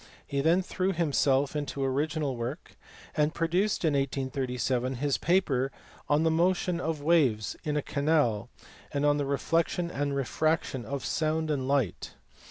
[0.25, 2.75] He then threw himself into original work,
[3.15, 5.71] and produced in 1837 his paper
[6.09, 8.49] on the motion of waves in a canal,
[8.91, 12.15] and on the reflection and refraction of sound and light.